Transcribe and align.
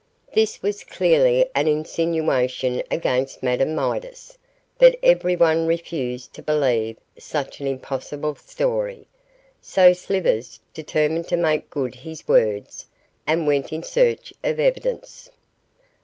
This 0.33 0.63
was 0.63 0.83
clearly 0.83 1.45
an 1.53 1.67
insinuation 1.67 2.81
against 2.89 3.43
Madame 3.43 3.75
Midas, 3.75 4.35
but 4.79 4.95
everyone 5.03 5.67
refused 5.67 6.33
to 6.33 6.41
believe 6.41 6.97
such 7.19 7.61
an 7.61 7.67
impossible 7.67 8.33
story, 8.33 9.05
so 9.61 9.93
Slivers 9.93 10.59
determined 10.73 11.27
to 11.27 11.37
make 11.37 11.69
good 11.69 11.93
his 11.93 12.27
words, 12.27 12.87
and 13.27 13.45
went 13.45 13.71
in 13.71 13.83
search 13.83 14.33
of 14.43 14.59
evidence. 14.59 15.29